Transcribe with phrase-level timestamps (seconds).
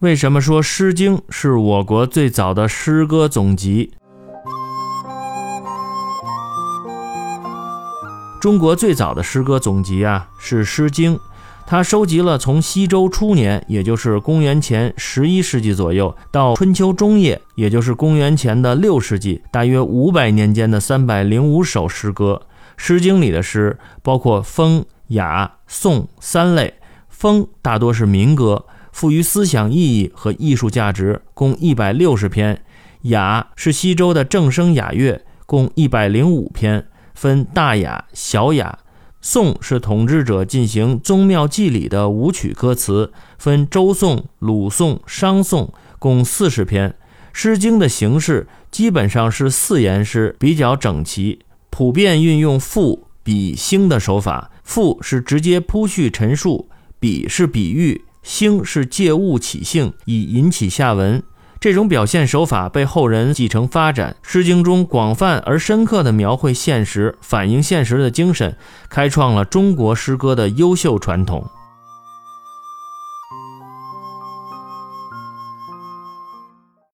[0.00, 3.94] 为什么说《诗经》是我国最早的诗歌总集？
[8.38, 11.16] 中国最早的诗歌总集啊，是《诗经》，
[11.66, 22.42] 它收集了从西周初年，也就是公元前十一世纪左右，到春秋中叶，也就是公元前的六世纪，大约五百年间的三百零五首诗歌。
[22.76, 26.74] 《诗经》里的诗包括风、雅、颂三类，
[27.08, 28.66] 风大多是民歌。
[28.96, 32.56] 赋于思想意义和艺术价值，共一百六十篇；
[33.02, 38.78] 雅是西周的正声雅乐，共一百零五篇，分大雅、小雅；
[39.20, 46.88] 颂是统治者进行宗庙祭礼的舞曲歌词，分周颂、鲁颂、商颂，共四十篇。
[47.34, 54.50] 《诗经》的形式基本上是四言诗，比较整齐，普遍运用赋、比、兴的手法。
[54.64, 58.05] 赋是直接铺叙陈述，比是比喻。
[58.26, 61.22] 兴是借物起兴，以引起下文。
[61.60, 68.56] 这种表现手法被后人继承发展，《诗经》中广泛而深刻地描绘现实、反映现实的精神，
[68.88, 71.48] 开创了中国诗歌的优秀传统。